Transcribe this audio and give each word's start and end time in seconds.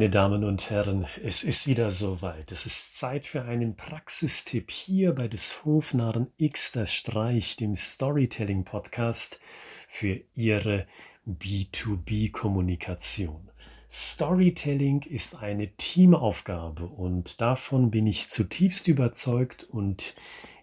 Meine 0.00 0.08
Damen 0.08 0.44
und 0.44 0.70
Herren, 0.70 1.06
es 1.22 1.44
ist 1.44 1.68
wieder 1.68 1.90
soweit. 1.90 2.50
Es 2.52 2.64
ist 2.64 2.96
Zeit 2.96 3.26
für 3.26 3.42
einen 3.42 3.76
Praxistipp 3.76 4.70
hier 4.70 5.14
bei 5.14 5.28
des 5.28 5.62
Hofnarren 5.66 6.28
X 6.38 6.72
der 6.72 6.86
Streich, 6.86 7.56
dem 7.56 7.76
Storytelling 7.76 8.64
Podcast 8.64 9.42
für 9.88 10.22
Ihre 10.32 10.86
B2B-Kommunikation. 11.28 13.50
Storytelling 13.92 15.02
ist 15.02 15.42
eine 15.42 15.68
Teamaufgabe 15.76 16.86
und 16.86 17.42
davon 17.42 17.90
bin 17.90 18.06
ich 18.06 18.30
zutiefst 18.30 18.88
überzeugt 18.88 19.64
und 19.64 20.14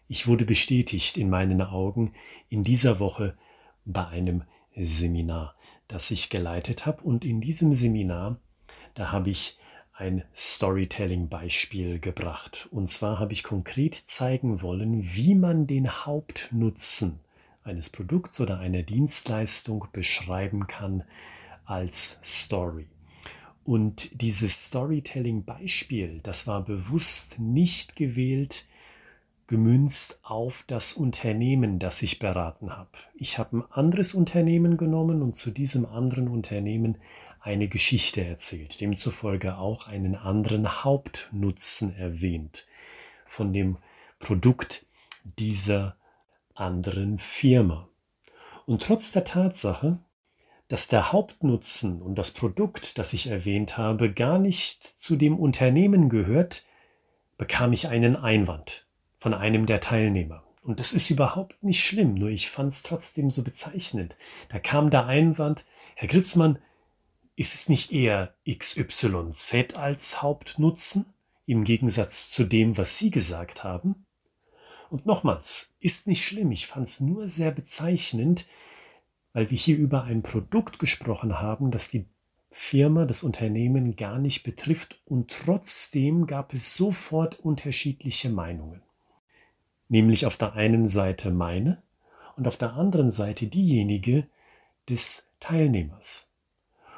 ich 0.07 0.25
wurde 0.25 0.45
bestätigt 0.45 1.15
in 1.15 1.29
meinen 1.29 1.61
Augen 1.61 2.13
in 2.49 2.63
dieser 2.63 2.99
Woche 2.99 3.37
bei 3.85 4.07
einem 4.07 4.45
Seminar, 4.75 5.53
das 5.87 6.09
ich 6.09 6.31
geleitet 6.31 6.87
habe 6.87 7.03
und 7.03 7.23
in 7.23 7.39
diesem 7.39 7.71
Seminar 7.71 8.39
da 8.97 9.11
habe 9.11 9.29
ich 9.29 9.59
ein 9.93 10.23
Storytelling-Beispiel 10.35 11.99
gebracht. 11.99 12.67
Und 12.71 12.89
zwar 12.89 13.19
habe 13.19 13.33
ich 13.33 13.43
konkret 13.43 13.93
zeigen 13.93 14.61
wollen, 14.61 15.03
wie 15.15 15.35
man 15.35 15.67
den 15.67 15.87
Hauptnutzen 15.87 17.19
eines 17.63 17.89
Produkts 17.91 18.39
oder 18.41 18.59
einer 18.59 18.81
Dienstleistung 18.81 19.87
beschreiben 19.91 20.65
kann 20.65 21.03
als 21.65 22.19
Story. 22.23 22.87
Und 23.63 24.21
dieses 24.21 24.65
Storytelling-Beispiel, 24.65 26.21
das 26.23 26.47
war 26.47 26.63
bewusst 26.65 27.39
nicht 27.39 27.95
gewählt, 27.95 28.65
gemünzt 29.45 30.21
auf 30.23 30.63
das 30.67 30.93
Unternehmen, 30.93 31.77
das 31.77 32.01
ich 32.01 32.17
beraten 32.17 32.75
habe. 32.75 32.89
Ich 33.15 33.37
habe 33.37 33.57
ein 33.57 33.63
anderes 33.71 34.13
Unternehmen 34.13 34.77
genommen 34.77 35.21
und 35.21 35.35
zu 35.35 35.51
diesem 35.51 35.85
anderen 35.85 36.27
Unternehmen 36.27 36.97
eine 37.41 37.67
Geschichte 37.67 38.23
erzählt, 38.23 38.81
demzufolge 38.81 39.57
auch 39.57 39.87
einen 39.87 40.15
anderen 40.15 40.83
Hauptnutzen 40.83 41.95
erwähnt 41.95 42.65
von 43.27 43.53
dem 43.53 43.77
Produkt 44.19 44.85
dieser 45.23 45.95
anderen 46.53 47.19
Firma. 47.19 47.87
Und 48.65 48.83
trotz 48.83 49.11
der 49.11 49.23
Tatsache, 49.23 49.99
dass 50.67 50.87
der 50.87 51.11
Hauptnutzen 51.11 52.01
und 52.01 52.15
das 52.15 52.31
Produkt, 52.31 52.97
das 52.97 53.13
ich 53.13 53.27
erwähnt 53.27 53.77
habe, 53.77 54.11
gar 54.11 54.39
nicht 54.39 54.83
zu 54.83 55.15
dem 55.15 55.39
Unternehmen 55.39 56.09
gehört, 56.09 56.65
bekam 57.37 57.71
ich 57.71 57.87
einen 57.87 58.15
Einwand 58.15 58.85
von 59.19 59.33
einem 59.33 59.65
der 59.65 59.79
Teilnehmer. 59.79 60.43
Und 60.63 60.81
das 60.81 60.91
ist 60.91 61.09
überhaupt 61.09 61.63
nicht 61.63 61.81
schlimm, 61.81 62.15
nur 62.15 62.29
ich 62.29 62.49
fand 62.49 62.69
es 62.69 62.83
trotzdem 62.83 63.29
so 63.29 63.43
bezeichnend. 63.43 64.17
Da 64.49 64.59
kam 64.59 64.89
der 64.89 65.05
Einwand, 65.05 65.63
Herr 65.95 66.09
Gritzmann, 66.09 66.59
ist 67.37 67.53
es 67.53 67.69
nicht 67.69 67.91
eher 67.93 68.33
XYZ 68.49 69.75
als 69.75 70.23
Hauptnutzen 70.23 71.13
im 71.45 71.63
Gegensatz 71.63 72.31
zu 72.31 72.43
dem, 72.43 72.77
was 72.77 72.97
Sie 72.97 73.11
gesagt 73.11 73.63
haben? 73.63 74.05
Und 74.89 75.05
nochmals, 75.05 75.77
ist 75.79 76.07
nicht 76.07 76.25
schlimm, 76.25 76.51
ich 76.51 76.65
fand 76.65 76.87
es 76.87 76.99
nur 76.99 77.27
sehr 77.27 77.51
bezeichnend, 77.51 78.47
weil 79.33 79.51
wir 79.51 79.57
hier 79.57 79.77
über 79.77 80.03
ein 80.03 80.23
Produkt 80.23 80.79
gesprochen 80.79 81.39
haben, 81.39 81.69
das 81.69 81.91
die 81.91 82.07
Firma, 82.49 83.05
das 83.05 83.21
Unternehmen 83.21 83.95
gar 83.95 84.17
nicht 84.17 84.41
betrifft 84.41 84.99
und 85.05 85.29
trotzdem 85.29 86.25
gab 86.25 86.55
es 86.55 86.75
sofort 86.75 87.39
unterschiedliche 87.39 88.29
Meinungen. 88.29 88.81
Nämlich 89.89 90.25
auf 90.25 90.37
der 90.37 90.53
einen 90.53 90.87
Seite 90.87 91.29
meine 91.29 91.83
und 92.35 92.47
auf 92.47 92.57
der 92.57 92.73
anderen 92.73 93.11
Seite 93.11 93.45
diejenige 93.45 94.25
des 94.89 95.33
Teilnehmers. 95.39 96.26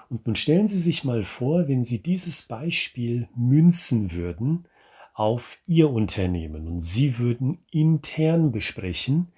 Und 0.10 0.26
nun 0.26 0.36
stellen 0.36 0.68
Sie 0.68 0.78
sich 0.78 1.04
mal 1.04 1.24
vor, 1.24 1.68
wenn 1.68 1.84
Sie 1.84 2.02
dieses 2.02 2.48
Beispiel 2.48 3.30
münzen 3.36 4.12
würden 4.12 4.68
auf 5.14 5.60
Ihr 5.68 5.92
Unternehmen 5.92 6.68
und 6.68 6.80
Sie 6.80 7.20
würden 7.20 7.60
intern 7.72 8.52
besprechen, 8.52 9.32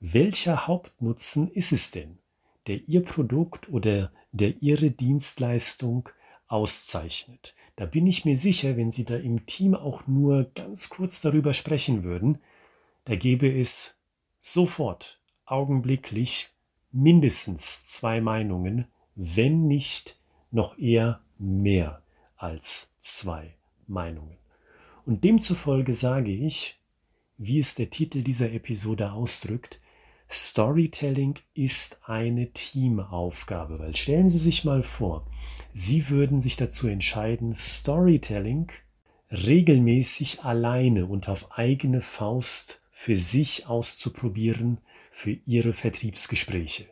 welcher 0.00 0.66
Hauptnutzen 0.66 1.48
ist 1.50 1.72
es 1.72 1.90
denn, 1.90 2.18
der 2.66 2.88
Ihr 2.88 3.04
Produkt 3.04 3.68
oder 3.68 4.10
der 4.32 4.62
Ihre 4.62 4.90
Dienstleistung 4.90 6.08
auszeichnet. 6.48 7.54
Da 7.76 7.84
bin 7.84 8.06
ich 8.06 8.24
mir 8.24 8.36
sicher, 8.36 8.78
wenn 8.78 8.92
Sie 8.92 9.04
da 9.04 9.16
im 9.16 9.44
Team 9.44 9.74
auch 9.74 10.06
nur 10.06 10.50
ganz 10.54 10.88
kurz 10.88 11.20
darüber 11.20 11.52
sprechen 11.52 12.04
würden, 12.04 12.38
da 13.04 13.16
gäbe 13.16 13.48
es 13.48 14.02
sofort, 14.40 15.20
augenblicklich 15.44 16.48
mindestens 16.90 17.84
zwei 17.84 18.20
Meinungen, 18.20 18.86
wenn 19.16 19.66
nicht 19.66 20.20
noch 20.50 20.78
eher 20.78 21.20
mehr 21.38 22.02
als 22.36 22.98
zwei 23.00 23.54
Meinungen. 23.86 24.36
Und 25.04 25.24
demzufolge 25.24 25.94
sage 25.94 26.32
ich, 26.32 26.78
wie 27.38 27.58
es 27.58 27.74
der 27.74 27.90
Titel 27.90 28.22
dieser 28.22 28.52
Episode 28.52 29.12
ausdrückt, 29.12 29.80
Storytelling 30.28 31.36
ist 31.54 32.00
eine 32.06 32.50
Teamaufgabe, 32.50 33.78
weil 33.78 33.94
stellen 33.94 34.28
Sie 34.28 34.38
sich 34.38 34.64
mal 34.64 34.82
vor, 34.82 35.26
Sie 35.72 36.08
würden 36.08 36.40
sich 36.40 36.56
dazu 36.56 36.88
entscheiden, 36.88 37.54
Storytelling 37.54 38.72
regelmäßig 39.30 40.42
alleine 40.42 41.06
und 41.06 41.28
auf 41.28 41.56
eigene 41.58 42.00
Faust 42.00 42.82
für 42.90 43.16
sich 43.16 43.66
auszuprobieren 43.66 44.78
für 45.12 45.32
Ihre 45.46 45.72
Vertriebsgespräche. 45.72 46.86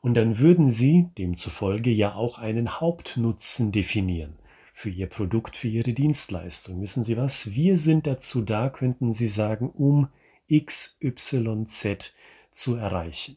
Und 0.00 0.14
dann 0.14 0.38
würden 0.38 0.66
Sie 0.68 1.10
demzufolge 1.18 1.90
ja 1.90 2.14
auch 2.14 2.38
einen 2.38 2.80
Hauptnutzen 2.80 3.72
definieren 3.72 4.36
für 4.72 4.90
Ihr 4.90 5.08
Produkt, 5.08 5.56
für 5.56 5.68
Ihre 5.68 5.92
Dienstleistung. 5.92 6.80
Wissen 6.80 7.02
Sie 7.02 7.16
was? 7.16 7.54
Wir 7.54 7.76
sind 7.76 8.06
dazu 8.06 8.42
da, 8.42 8.70
könnten 8.70 9.12
Sie 9.12 9.28
sagen, 9.28 9.70
um 9.70 10.08
XYZ 10.52 12.12
zu 12.50 12.76
erreichen. 12.76 13.36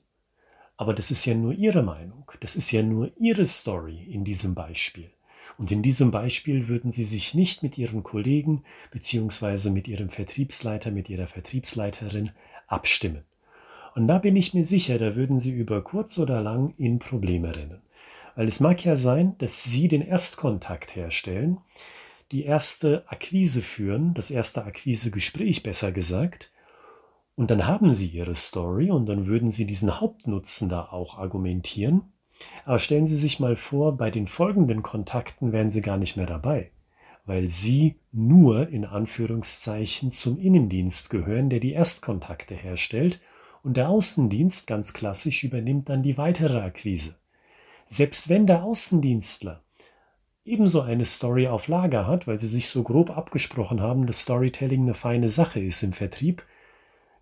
Aber 0.78 0.94
das 0.94 1.12
ist 1.12 1.26
ja 1.26 1.36
nur 1.36 1.54
Ihre 1.54 1.84
Meinung. 1.84 2.32
Das 2.40 2.56
ist 2.56 2.72
ja 2.72 2.84
nur 2.84 3.12
Ihre 3.18 3.46
Story 3.46 4.04
in 4.10 4.24
diesem 4.24 4.56
Beispiel. 4.56 5.12
Und 5.58 5.72
in 5.72 5.84
diesem 5.84 6.12
Beispiel 6.12 6.68
würden 6.68 6.92
Sie 6.92 7.06
sich 7.06 7.34
nicht 7.34 7.62
mit 7.62 7.78
Ihren 7.78 8.04
Kollegen 8.04 8.64
beziehungsweise 8.90 9.70
mit 9.72 9.88
Ihrem 9.88 10.10
Vertriebsleiter, 10.10 10.92
mit 10.92 11.10
Ihrer 11.10 11.28
Vertriebsleiterin 11.28 12.32
abstimmen. 12.68 13.24
Und 13.96 14.07
da 14.07 14.18
bin 14.19 14.35
ich 14.35 14.53
mir 14.53 14.63
sicher, 14.63 14.97
da 14.97 15.16
würden 15.16 15.38
Sie 15.38 15.52
über 15.52 15.84
kurz 15.84 16.18
oder 16.18 16.41
lang 16.41 16.74
in 16.78 17.00
Probleme 17.00 17.56
rennen. 17.56 17.81
Weil 18.35 18.47
es 18.47 18.59
mag 18.59 18.84
ja 18.85 18.96
sein, 18.96 19.35
dass 19.40 19.66
Sie 19.66 19.88
den 19.88 20.02
Erstkontakt 20.02 20.96
herstellen, 20.96 21.57
die 22.31 22.44
erste 22.44 23.03
Akquise 23.07 23.62
führen, 23.62 24.13
das 24.13 24.31
erste 24.31 24.63
Akquisegespräch 24.63 25.63
besser 25.63 25.91
gesagt, 25.91 26.51
und 27.35 27.50
dann 27.50 27.66
haben 27.66 27.91
Sie 27.91 28.07
Ihre 28.07 28.35
Story 28.35 28.91
und 28.91 29.07
dann 29.07 29.25
würden 29.25 29.51
Sie 29.51 29.66
diesen 29.66 30.00
Hauptnutzen 30.00 30.69
da 30.69 30.85
auch 30.85 31.18
argumentieren. 31.18 32.03
Aber 32.66 32.80
stellen 32.80 33.07
Sie 33.07 33.18
sich 33.18 33.40
mal 33.40 33.56
vor, 33.56 33.97
bei 33.97 34.12
den 34.12 34.28
folgenden 34.28 34.81
Kontakten 34.81 35.51
wären 35.51 35.72
Sie 35.72 35.81
gar 35.81 35.97
nicht 35.97 36.18
mehr 36.18 36.25
dabei, 36.25 36.72
weil 37.25 37.50
Sie 37.50 38.00
nur 38.12 38.69
in 38.69 38.85
Anführungszeichen 38.85 40.09
zum 40.09 40.40
Innendienst 40.40 41.09
gehören, 41.09 41.50
der 41.50 41.59
die 41.59 41.74
Erstkontakte 41.74 42.56
herstellt 42.56 43.22
und 43.64 43.78
der 43.78 43.90
Außendienst 43.90 44.68
ganz 44.68 44.94
klassisch 44.94 45.44
übernimmt 45.44 45.90
dann 45.90 46.04
die 46.04 46.18
weitere 46.18 46.60
Akquise. 46.60 47.16
Selbst 47.88 48.30
wenn 48.30 48.48
der 48.48 48.64
Außendienstler 48.64 49.64
ebenso 50.44 50.82
eine 50.82 51.06
Story 51.06 51.48
auf 51.48 51.68
Lager 51.68 52.08
hat, 52.08 52.28
weil 52.28 52.40
sie 52.40 52.48
sich 52.48 52.70
so 52.70 52.84
grob 52.84 53.10
abgesprochen 53.16 53.82
haben, 53.82 54.08
dass 54.08 54.22
Storytelling 54.22 54.84
eine 54.84 54.94
feine 54.94 55.30
Sache 55.30 55.60
ist 55.60 55.84
im 55.84 55.94
Vertrieb, 55.94 56.44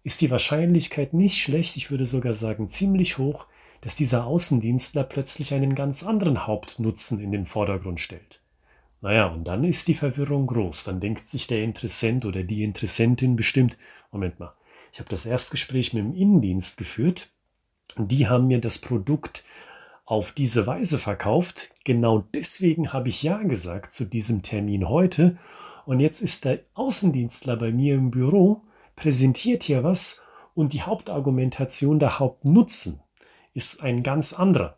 ist 0.04 0.22
die 0.22 0.32
Wahrscheinlichkeit 0.32 1.14
nicht 1.14 1.38
schlecht, 1.38 1.76
ich 1.76 1.92
würde 1.92 2.06
sogar 2.06 2.34
sagen 2.34 2.70
ziemlich 2.70 3.18
hoch, 3.18 3.48
dass 3.82 3.96
dieser 3.96 4.26
Außendienstler 4.26 5.04
plötzlich 5.04 5.54
einen 5.54 5.76
ganz 5.76 6.06
anderen 6.06 6.48
Hauptnutzen 6.48 7.20
in 7.20 7.32
den 7.32 7.46
Vordergrund 7.46 8.00
stellt. 8.00 8.42
Naja, 9.02 9.28
und 9.28 9.46
dann 9.46 9.64
ist 9.64 9.88
die 9.88 9.96
Verwirrung 9.96 10.48
groß. 10.48 10.86
Dann 10.86 11.00
denkt 11.00 11.28
sich 11.28 11.48
der 11.48 11.64
Interessent 11.64 12.26
oder 12.26 12.44
die 12.44 12.64
Interessentin 12.64 13.36
bestimmt, 13.36 13.78
Moment 14.12 14.40
mal, 14.40 14.54
ich 14.92 15.00
habe 15.00 15.10
das 15.10 15.26
Erstgespräch 15.26 15.94
mit 15.94 16.04
dem 16.04 16.14
Innendienst 16.14 16.78
geführt. 16.78 17.30
Die 17.98 18.28
haben 18.28 18.48
mir 18.48 18.60
das 18.60 18.80
Produkt 18.80 19.44
auf 20.06 20.32
diese 20.32 20.66
Weise 20.66 20.98
verkauft. 20.98 21.70
Genau 21.84 22.26
deswegen 22.34 22.94
habe 22.94 23.10
ich 23.10 23.24
Ja 23.24 23.44
gesagt 23.44 23.94
zu 23.94 24.06
diesem 24.06 24.42
Termin 24.42 24.90
heute. 24.90 25.38
Und 25.86 26.00
jetzt 26.00 26.22
ist 26.22 26.46
der 26.46 26.60
Außendienstler 26.74 27.58
bei 27.58 27.72
mir 27.72 27.96
im 27.96 28.12
Büro, 28.12 28.64
präsentiert 28.96 29.64
hier 29.64 29.84
was 29.84 30.26
und 30.54 30.74
die 30.74 30.82
Hauptargumentation, 30.82 32.00
der 32.00 32.20
Hauptnutzen 32.20 33.02
ist 33.54 33.82
ein 33.82 34.04
ganz 34.04 34.34
anderer. 34.34 34.78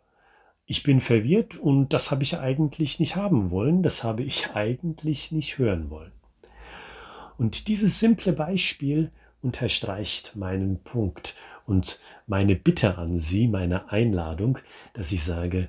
Ich 0.66 0.82
bin 0.82 1.00
verwirrt 1.00 1.56
und 1.56 1.92
das 1.92 2.10
habe 2.10 2.22
ich 2.22 2.38
eigentlich 2.38 3.00
nicht 3.00 3.16
haben 3.16 3.50
wollen, 3.50 3.82
das 3.82 4.04
habe 4.04 4.22
ich 4.22 4.50
eigentlich 4.54 5.32
nicht 5.32 5.58
hören 5.58 5.90
wollen. 5.90 6.12
Und 7.36 7.68
dieses 7.68 7.98
simple 7.98 8.32
Beispiel 8.32 9.10
unterstreicht 9.42 10.36
meinen 10.36 10.82
Punkt 10.82 11.34
und 11.66 12.00
meine 12.26 12.56
Bitte 12.56 12.98
an 12.98 13.16
Sie, 13.16 13.48
meine 13.48 13.90
Einladung, 13.90 14.58
dass 14.94 15.12
ich 15.12 15.24
sage, 15.24 15.68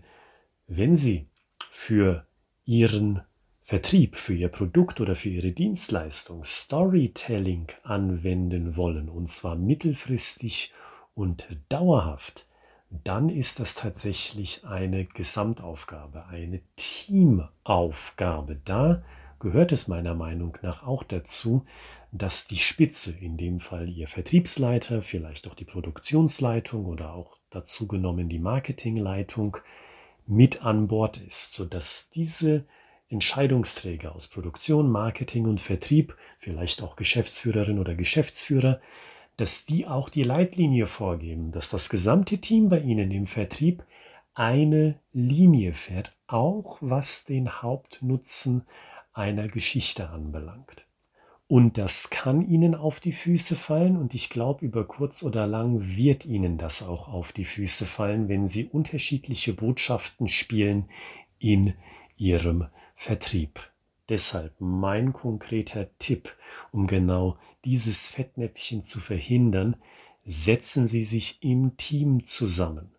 wenn 0.68 0.96
Sie 0.96 1.28
für 1.72 2.26
Ihren 2.66 3.22
Vertrieb 3.66 4.18
für 4.18 4.36
Ihr 4.36 4.50
Produkt 4.50 5.00
oder 5.00 5.16
für 5.16 5.30
Ihre 5.30 5.52
Dienstleistung 5.52 6.44
Storytelling 6.44 7.68
anwenden 7.84 8.76
wollen, 8.76 9.10
und 9.10 9.30
zwar 9.30 9.56
mittelfristig 9.56 10.74
und 11.16 11.48
dauerhaft, 11.70 12.48
dann 12.90 13.30
ist 13.30 13.60
das 13.60 13.76
tatsächlich 13.76 14.66
eine 14.66 15.06
Gesamtaufgabe, 15.06 16.26
eine 16.28 16.62
Teamaufgabe. 16.76 18.60
Da 18.64 19.04
gehört 19.44 19.72
es 19.72 19.88
meiner 19.88 20.16
Meinung 20.16 20.58
nach 20.64 20.88
auch 20.88 21.04
dazu, 21.04 21.66
dass 22.12 22.48
die 22.48 22.58
Spitze, 22.58 23.16
in 23.20 23.38
dem 23.38 23.60
Fall 23.60 23.90
Ihr 23.90 24.08
Vertriebsleiter, 24.08 25.02
vielleicht 25.02 25.48
auch 25.48 25.54
die 25.54 25.66
Produktionsleitung 25.66 26.86
oder 26.86 27.14
auch 27.14 27.38
dazu 27.52 27.88
genommen 27.88 28.30
die 28.30 28.40
Marketingleitung, 28.40 29.58
mit 30.26 30.64
an 30.64 30.88
Bord 30.88 31.18
ist, 31.18 31.54
sodass 31.54 32.10
diese 32.10 32.66
Entscheidungsträger 33.10 34.16
aus 34.16 34.28
Produktion, 34.28 34.90
Marketing 34.90 35.46
und 35.46 35.60
Vertrieb, 35.60 36.16
vielleicht 36.40 36.82
auch 36.82 36.96
Geschäftsführerin 36.96 37.78
oder 37.78 37.94
Geschäftsführer, 37.94 38.80
dass 39.36 39.66
die 39.66 39.86
auch 39.86 40.10
die 40.10 40.24
Leitlinie 40.24 40.88
vorgeben, 40.88 41.52
dass 41.52 41.70
das 41.70 41.90
gesamte 41.90 42.38
Team 42.38 42.70
bei 42.70 42.80
Ihnen 42.80 43.12
im 43.12 43.28
Vertrieb 43.28 43.84
eine 44.34 45.00
Linie 45.12 45.74
fährt, 45.74 46.18
auch 46.28 46.78
was 46.82 47.26
den 47.26 47.62
Hauptnutzen 47.62 48.66
einer 49.14 49.48
Geschichte 49.48 50.10
anbelangt. 50.10 50.86
Und 51.48 51.78
das 51.78 52.10
kann 52.10 52.42
Ihnen 52.42 52.74
auf 52.74 53.00
die 53.00 53.12
Füße 53.12 53.56
fallen 53.56 53.98
und 53.98 54.16
ich 54.16 54.30
glaube, 54.30 54.66
über 54.66 54.88
kurz 54.88 55.24
oder 55.24 55.46
lang 55.46 55.96
wird 55.96 56.26
Ihnen 56.26 56.58
das 56.58 56.88
auch 56.88 57.08
auf 57.08 57.32
die 57.32 57.46
Füße 57.46 57.86
fallen, 57.86 58.28
wenn 58.28 58.48
Sie 58.48 58.66
unterschiedliche 58.66 59.54
Botschaften 59.54 60.28
spielen 60.28 60.90
in 61.38 61.74
Ihrem 62.18 62.68
Vertrieb. 62.96 63.60
Deshalb 64.10 64.56
mein 64.60 65.14
konkreter 65.14 65.90
Tipp, 65.98 66.36
um 66.72 66.88
genau 66.88 67.38
dieses 67.66 68.08
Fettnäpfchen 68.08 68.82
zu 68.82 69.00
verhindern, 69.00 69.76
setzen 70.26 70.88
Sie 70.88 71.04
sich 71.04 71.44
im 71.44 71.78
Team 71.78 72.26
zusammen, 72.26 72.93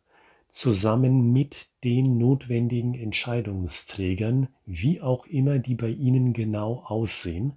zusammen 0.54 1.32
mit 1.32 1.66
den 1.82 2.16
notwendigen 2.16 2.94
Entscheidungsträgern, 2.94 4.46
wie 4.66 5.00
auch 5.00 5.26
immer 5.26 5.58
die 5.58 5.74
bei 5.74 5.88
Ihnen 5.88 6.32
genau 6.32 6.84
aussehen, 6.86 7.56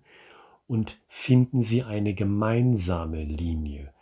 und 0.65 0.99
finden 1.07 1.61
Sie 1.61 1.83
eine 1.83 2.15
gemeinsame 2.15 3.23
Linie, 3.23 3.93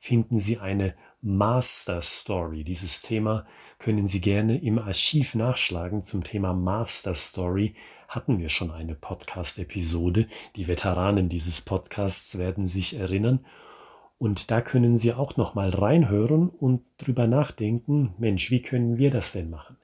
finden 0.00 0.36
Sie 0.36 0.58
eine 0.58 0.94
Master 1.22 2.02
Story. 2.02 2.64
Dieses 2.64 3.02
Thema 3.02 3.46
können 3.78 4.06
Sie 4.06 4.20
gerne 4.20 4.60
im 4.60 4.80
Archiv 4.80 5.36
nachschlagen 5.36 6.02
zum 6.02 6.24
Thema 6.24 6.52
Master 6.52 7.14
Story 7.14 7.74
hatten 8.08 8.40
wir 8.40 8.48
schon 8.48 8.72
eine 8.72 8.96
Podcast-Episode. 8.96 10.26
Die 10.56 10.66
Veteranen 10.66 11.28
dieses 11.28 11.60
Podcasts 11.60 12.36
werden 12.36 12.66
sich 12.66 12.98
erinnern. 12.98 13.46
Und 14.20 14.50
da 14.50 14.60
können 14.60 14.98
Sie 14.98 15.14
auch 15.14 15.38
noch 15.38 15.54
mal 15.54 15.70
reinhören 15.70 16.50
und 16.50 16.82
drüber 16.98 17.26
nachdenken, 17.26 18.12
Mensch, 18.18 18.50
wie 18.50 18.60
können 18.60 18.98
wir 18.98 19.10
das 19.10 19.32
denn 19.32 19.48
machen? 19.48 19.78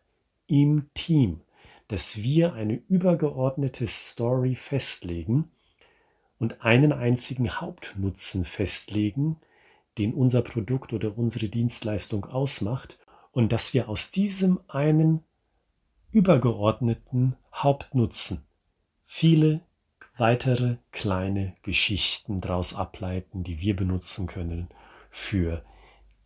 Im 0.46 0.90
Team, 0.92 1.40
dass 1.88 2.18
wir 2.18 2.52
eine 2.52 2.74
übergeordnete 2.74 3.86
Story 3.86 4.54
festlegen 4.54 5.50
und 6.38 6.66
einen 6.66 6.92
einzigen 6.92 7.62
Hauptnutzen 7.62 8.44
festlegen, 8.44 9.38
den 9.96 10.12
unser 10.12 10.42
Produkt 10.42 10.92
oder 10.92 11.16
unsere 11.16 11.48
Dienstleistung 11.48 12.26
ausmacht 12.26 12.98
und 13.32 13.52
dass 13.52 13.72
wir 13.72 13.88
aus 13.88 14.10
diesem 14.10 14.60
einen 14.68 15.24
übergeordneten 16.10 17.36
Hauptnutzen 17.54 18.44
viele 19.02 19.62
weitere 20.16 20.76
kleine 20.92 21.54
Geschichten 21.62 22.40
daraus 22.40 22.74
ableiten, 22.74 23.44
die 23.44 23.60
wir 23.60 23.76
benutzen 23.76 24.26
können 24.26 24.68
für 25.10 25.62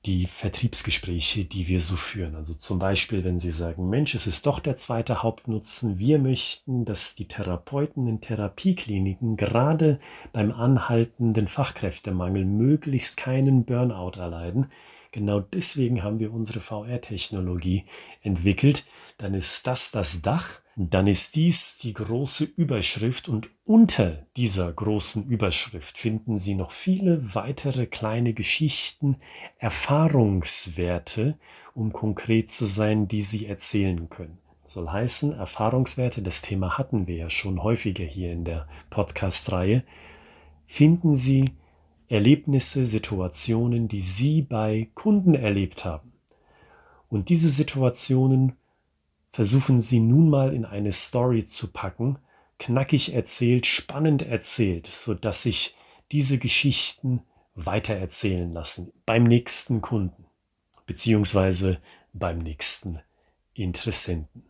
die 0.07 0.27
Vertriebsgespräche, 0.27 1.45
die 1.45 1.69
wir 1.69 1.83
so 1.83 1.97
führen. 1.97 2.35
Also 2.35 2.55
zum 2.55 2.79
Beispiel, 2.79 3.23
wenn 3.23 3.39
Sie 3.39 3.51
sagen, 3.51 3.91
Mensch, 3.91 4.15
es 4.15 4.27
ist 4.27 4.47
doch 4.47 4.59
der 4.59 4.77
zweite 4.77 5.23
Hauptnutzen. 5.23 5.99
Wir 5.99 6.19
möchten, 6.19 6.87
dass 6.87 7.17
die 7.17 7.29
Therapeuten 7.29 8.07
in 8.07 8.23
Therapiekliniken 8.23 9.37
gerade 9.37 10.01
beim 10.33 10.53
anhaltenden 10.53 11.49
Fachkräftemangel 11.49 12.47
möglichst 12.47 13.19
keinen 13.19 13.65
Burnout 13.67 14.19
erleiden. 14.19 14.71
Genau 15.13 15.41
deswegen 15.41 16.03
haben 16.03 16.19
wir 16.19 16.33
unsere 16.33 16.61
VR-Technologie 16.61 17.85
entwickelt. 18.23 18.87
Dann 19.19 19.35
ist 19.35 19.67
das 19.67 19.91
das 19.91 20.23
Dach, 20.23 20.63
dann 20.89 21.07
ist 21.07 21.37
dies 21.37 21.77
die 21.77 21.93
große 21.93 22.45
Überschrift 22.57 23.29
und 23.29 23.51
unter 23.67 24.27
dieser 24.39 24.73
großen 24.73 25.29
Überschrift 25.29 25.99
finden 25.99 26.39
Sie 26.39 26.55
noch 26.55 26.73
viele 26.73 27.35
weitere 27.35 27.85
kleine 27.87 28.33
Geschichten, 28.33 29.17
Erfahrungswerte, 29.59 31.39
um 31.75 31.93
konkret 31.93 32.51
zu 32.51 32.65
sein, 32.65 33.09
die 33.09 33.21
Sie 33.21 33.45
erzählen 33.45 34.09
können. 34.09 34.39
Soll 34.65 34.89
heißen, 34.89 35.33
Erfahrungswerte, 35.33 36.23
das 36.23 36.41
Thema 36.41 36.79
hatten 36.79 37.07
wir 37.07 37.17
ja 37.17 37.29
schon 37.29 37.63
häufiger 37.63 38.05
hier 38.05 38.33
in 38.33 38.45
der 38.45 38.67
Podcast-Reihe, 38.89 39.85
finden 40.65 41.13
Sie 41.13 41.57
Erlebnisse, 42.09 42.87
Situationen, 42.87 43.87
die 43.87 44.01
Sie 44.01 44.41
bei 44.41 44.89
Kunden 44.95 45.35
erlebt 45.35 45.85
haben. 45.85 46.13
Und 47.11 47.29
diese 47.29 47.51
Situationen 47.51 48.57
versuchen 49.31 49.79
Sie 49.79 50.01
nun 50.01 50.29
mal 50.29 50.53
in 50.53 50.65
eine 50.65 50.93
Story 50.93 51.47
zu 51.47 51.73
packen, 51.73 52.19
knackig 52.59 53.15
erzählt, 53.15 53.67
spannend 53.67 54.23
erzählt, 54.23 54.87
so 54.87 55.15
dass 55.15 55.45
sich 55.45 55.77
diese 56.13 56.39
Geschichten 56.39 57.23
weitererzählen 57.55 58.53
lassen 58.53 58.93
beim 59.07 59.25
nächsten 59.25 59.81
Kunden 59.81 60.27
beziehungsweise 60.91 61.79
beim 62.13 62.39
nächsten 62.39 62.99
Interessenten. 63.55 64.45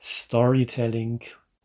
Storytelling 0.00 1.20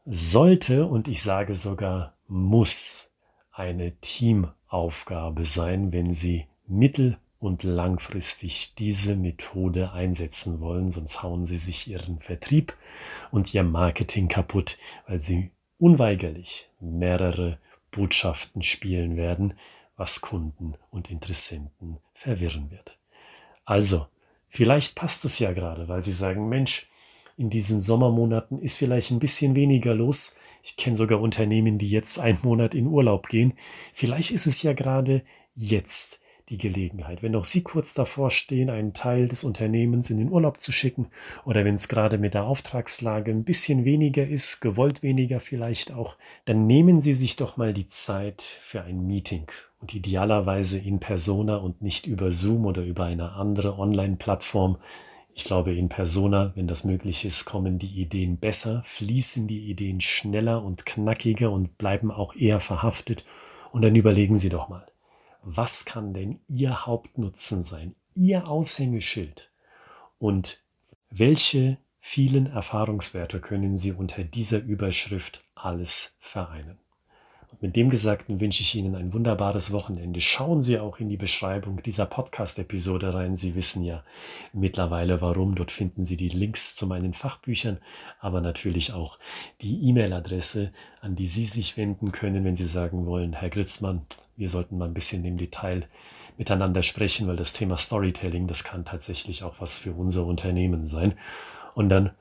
sollte 0.05 0.85
und 0.85 1.07
ich 1.07 1.23
sage 1.23 1.55
sogar 1.55 2.15
muss 2.27 3.11
eine 3.51 3.95
Teamaufgabe 3.97 5.45
sein, 5.45 5.91
wenn 5.91 6.13
Sie 6.13 6.45
mittel- 6.67 7.17
und 7.41 7.63
langfristig 7.63 8.75
diese 8.75 9.15
Methode 9.15 9.93
einsetzen 9.93 10.59
wollen, 10.59 10.91
sonst 10.91 11.23
hauen 11.23 11.47
sie 11.47 11.57
sich 11.57 11.87
ihren 11.89 12.19
Vertrieb 12.19 12.77
und 13.31 13.53
ihr 13.55 13.63
Marketing 13.63 14.27
kaputt, 14.27 14.77
weil 15.07 15.19
sie 15.19 15.49
unweigerlich 15.79 16.69
mehrere 16.79 17.57
Botschaften 17.89 18.61
spielen 18.61 19.17
werden, 19.17 19.55
was 19.97 20.21
Kunden 20.21 20.75
und 20.91 21.09
Interessenten 21.09 21.97
verwirren 22.13 22.69
wird. 22.69 22.99
Also, 23.65 24.05
vielleicht 24.47 24.95
passt 24.95 25.25
es 25.25 25.39
ja 25.39 25.51
gerade, 25.51 25.87
weil 25.87 26.03
sie 26.03 26.13
sagen, 26.13 26.47
Mensch, 26.47 26.89
in 27.37 27.49
diesen 27.49 27.81
Sommermonaten 27.81 28.61
ist 28.61 28.77
vielleicht 28.77 29.09
ein 29.09 29.19
bisschen 29.19 29.55
weniger 29.55 29.95
los. 29.95 30.37
Ich 30.61 30.77
kenne 30.77 30.95
sogar 30.95 31.19
Unternehmen, 31.19 31.79
die 31.79 31.89
jetzt 31.89 32.19
einen 32.19 32.37
Monat 32.43 32.75
in 32.75 32.85
Urlaub 32.85 33.29
gehen. 33.29 33.53
Vielleicht 33.95 34.29
ist 34.29 34.45
es 34.45 34.61
ja 34.61 34.73
gerade 34.73 35.23
jetzt 35.55 36.20
die 36.51 36.57
Gelegenheit. 36.57 37.23
Wenn 37.23 37.35
auch 37.35 37.45
Sie 37.45 37.63
kurz 37.63 37.93
davor 37.93 38.29
stehen, 38.29 38.69
einen 38.69 38.93
Teil 38.93 39.27
des 39.27 39.43
Unternehmens 39.43 40.09
in 40.09 40.19
den 40.19 40.29
Urlaub 40.29 40.61
zu 40.61 40.71
schicken 40.71 41.07
oder 41.45 41.65
wenn 41.65 41.75
es 41.75 41.87
gerade 41.87 42.17
mit 42.17 42.33
der 42.33 42.43
Auftragslage 42.43 43.31
ein 43.31 43.45
bisschen 43.45 43.85
weniger 43.85 44.27
ist, 44.27 44.59
gewollt 44.59 45.01
weniger 45.01 45.39
vielleicht 45.39 45.93
auch, 45.93 46.17
dann 46.45 46.67
nehmen 46.67 46.99
Sie 46.99 47.13
sich 47.13 47.37
doch 47.37 47.57
mal 47.57 47.73
die 47.73 47.85
Zeit 47.85 48.41
für 48.41 48.83
ein 48.83 49.07
Meeting 49.07 49.47
und 49.79 49.95
idealerweise 49.95 50.77
in 50.79 50.99
persona 50.99 51.55
und 51.55 51.81
nicht 51.81 52.05
über 52.05 52.31
Zoom 52.33 52.65
oder 52.65 52.83
über 52.83 53.05
eine 53.05 53.31
andere 53.31 53.79
Online-Plattform. 53.79 54.77
Ich 55.33 55.45
glaube, 55.45 55.73
in 55.73 55.87
persona, 55.87 56.51
wenn 56.55 56.67
das 56.67 56.83
möglich 56.83 57.23
ist, 57.23 57.45
kommen 57.45 57.79
die 57.79 58.01
Ideen 58.01 58.37
besser, 58.37 58.83
fließen 58.83 59.47
die 59.47 59.69
Ideen 59.69 60.01
schneller 60.01 60.63
und 60.63 60.85
knackiger 60.85 61.49
und 61.49 61.77
bleiben 61.77 62.11
auch 62.11 62.35
eher 62.35 62.59
verhaftet. 62.59 63.23
Und 63.71 63.83
dann 63.83 63.95
überlegen 63.95 64.35
Sie 64.35 64.49
doch 64.49 64.67
mal, 64.67 64.85
was 65.41 65.85
kann 65.85 66.13
denn 66.13 66.39
Ihr 66.47 66.85
Hauptnutzen 66.85 67.61
sein, 67.61 67.95
Ihr 68.13 68.47
Aushängeschild 68.47 69.51
und 70.19 70.63
welche 71.09 71.77
vielen 71.99 72.47
Erfahrungswerte 72.47 73.39
können 73.39 73.77
Sie 73.77 73.91
unter 73.91 74.23
dieser 74.23 74.61
Überschrift 74.61 75.43
alles 75.55 76.17
vereinen. 76.19 76.79
Und 77.51 77.61
mit 77.61 77.75
dem 77.75 77.89
Gesagten 77.89 78.39
wünsche 78.39 78.61
ich 78.61 78.75
Ihnen 78.75 78.95
ein 78.95 79.13
wunderbares 79.13 79.71
Wochenende. 79.73 80.21
Schauen 80.21 80.61
Sie 80.61 80.79
auch 80.79 80.99
in 80.99 81.09
die 81.09 81.17
Beschreibung 81.17 81.83
dieser 81.83 82.05
Podcast-Episode 82.05 83.13
rein. 83.13 83.35
Sie 83.35 83.55
wissen 83.55 83.83
ja 83.83 84.03
mittlerweile 84.53 85.21
warum. 85.21 85.55
Dort 85.55 85.71
finden 85.71 86.03
Sie 86.03 86.15
die 86.15 86.29
Links 86.29 86.75
zu 86.75 86.87
meinen 86.87 87.13
Fachbüchern, 87.13 87.79
aber 88.19 88.41
natürlich 88.41 88.93
auch 88.93 89.19
die 89.61 89.87
E-Mail-Adresse, 89.89 90.71
an 91.01 91.15
die 91.15 91.27
Sie 91.27 91.45
sich 91.45 91.75
wenden 91.75 92.11
können, 92.11 92.45
wenn 92.45 92.55
Sie 92.55 92.65
sagen 92.65 93.05
wollen, 93.05 93.33
Herr 93.33 93.49
Gritzmann, 93.49 94.05
wir 94.35 94.49
sollten 94.49 94.77
mal 94.77 94.85
ein 94.87 94.93
bisschen 94.93 95.23
im 95.25 95.37
Detail 95.37 95.87
miteinander 96.37 96.83
sprechen, 96.83 97.27
weil 97.27 97.35
das 97.35 97.53
Thema 97.53 97.77
Storytelling, 97.77 98.47
das 98.47 98.63
kann 98.63 98.85
tatsächlich 98.85 99.43
auch 99.43 99.59
was 99.59 99.77
für 99.77 99.93
unser 99.93 100.25
Unternehmen 100.25 100.87
sein. 100.87 101.13
Und 101.75 101.89
dann 101.89 102.11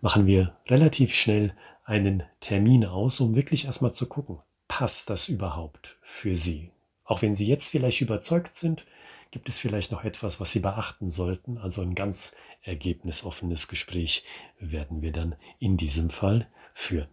machen 0.00 0.26
wir 0.26 0.56
relativ 0.68 1.14
schnell 1.14 1.54
einen 1.84 2.22
Termin 2.40 2.84
aus, 2.84 3.20
um 3.20 3.34
wirklich 3.34 3.66
erstmal 3.66 3.92
zu 3.92 4.06
gucken, 4.06 4.38
passt 4.68 5.10
das 5.10 5.28
überhaupt 5.28 5.98
für 6.02 6.36
Sie? 6.36 6.70
Auch 7.04 7.22
wenn 7.22 7.34
Sie 7.34 7.46
jetzt 7.46 7.70
vielleicht 7.70 8.00
überzeugt 8.00 8.56
sind, 8.56 8.86
gibt 9.30 9.48
es 9.48 9.58
vielleicht 9.58 9.92
noch 9.92 10.04
etwas, 10.04 10.40
was 10.40 10.52
Sie 10.52 10.60
beachten 10.60 11.10
sollten. 11.10 11.58
Also 11.58 11.82
ein 11.82 11.94
ganz 11.94 12.36
ergebnisoffenes 12.62 13.68
Gespräch 13.68 14.24
werden 14.58 15.02
wir 15.02 15.12
dann 15.12 15.34
in 15.58 15.76
diesem 15.76 16.08
Fall 16.08 16.46
führen. 16.72 17.08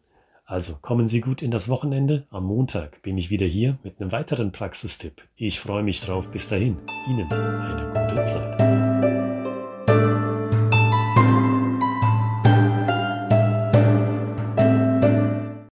Also 0.51 0.75
kommen 0.81 1.07
Sie 1.07 1.21
gut 1.21 1.41
in 1.41 1.49
das 1.49 1.69
Wochenende. 1.69 2.25
Am 2.29 2.43
Montag 2.43 3.01
bin 3.03 3.17
ich 3.17 3.29
wieder 3.29 3.45
hier 3.45 3.79
mit 3.83 4.01
einem 4.01 4.11
weiteren 4.11 4.51
Praxistipp. 4.51 5.21
Ich 5.37 5.61
freue 5.61 5.81
mich 5.81 6.01
drauf. 6.01 6.27
Bis 6.27 6.49
dahin, 6.49 6.75
Ihnen 7.07 7.31
eine 7.31 8.09
gute 8.09 8.23
Zeit. 8.23 8.70